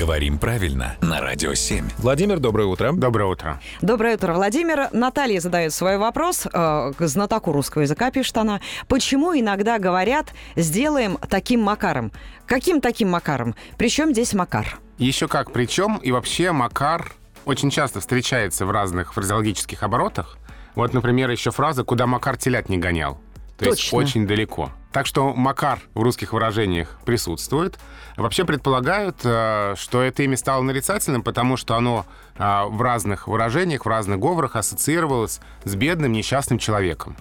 [0.00, 1.86] Говорим правильно на Радио 7.
[1.98, 2.92] Владимир, доброе утро.
[2.94, 3.60] Доброе утро.
[3.82, 4.88] Доброе утро, Владимир.
[4.92, 8.62] Наталья задает свой вопрос, э, к знатоку русского языка пишет она.
[8.88, 12.12] Почему иногда говорят «сделаем таким макаром»?
[12.46, 13.54] Каким таким макаром?
[13.76, 14.78] Причем здесь макар?
[14.96, 17.12] Еще как причем, и вообще макар
[17.44, 20.38] очень часто встречается в разных фразеологических оборотах.
[20.76, 23.20] Вот, например, еще фраза «куда макар телят не гонял».
[23.60, 23.98] То есть Точно.
[23.98, 24.72] очень далеко.
[24.90, 27.78] Так что макар в русских выражениях присутствует.
[28.16, 32.06] Вообще предполагают, э, что это имя стало нарицательным, потому что оно
[32.38, 37.16] э, в разных выражениях, в разных говорах ассоциировалось с бедным несчастным человеком.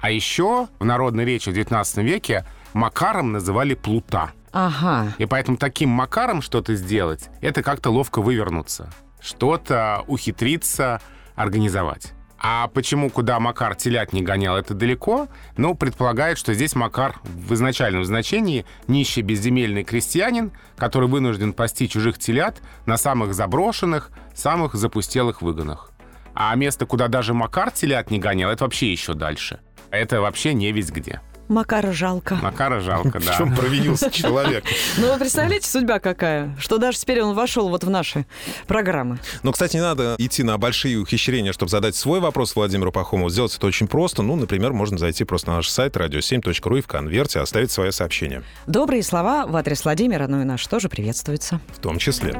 [0.00, 4.32] А еще в народной речи в XIX веке макаром называли плута.
[4.50, 5.14] Ага.
[5.18, 8.92] И поэтому таким макаром что-то сделать, это как-то ловко вывернуться.
[9.20, 11.00] Что-то ухитриться
[11.36, 12.14] организовать.
[12.46, 15.28] А почему куда Макар телят не гонял, это далеко?
[15.56, 22.18] Ну, предполагает, что здесь Макар в изначальном значении нищий безземельный крестьянин, который вынужден пасти чужих
[22.18, 25.90] телят на самых заброшенных, самых запустелых выгонах.
[26.34, 29.60] А место, куда даже Макар телят не гонял, это вообще еще дальше.
[29.90, 31.22] Это вообще не весь где.
[31.48, 32.36] Макара жалко.
[32.36, 33.34] Макара жалко, В да.
[33.36, 34.64] чем провинился человек?
[34.96, 36.54] Ну, вы представляете, судьба какая?
[36.58, 38.26] Что даже теперь он вошел вот в наши
[38.66, 39.18] программы.
[39.42, 43.28] Но, кстати, не надо идти на большие ухищрения, чтобы задать свой вопрос Владимиру Пахомову.
[43.30, 44.22] Сделать это очень просто.
[44.22, 48.42] Ну, например, можно зайти просто на наш сайт radio7.ru и в конверте оставить свое сообщение.
[48.66, 51.60] Добрые слова в адрес Владимира, ну и наш тоже приветствуется.
[51.72, 52.34] В том числе.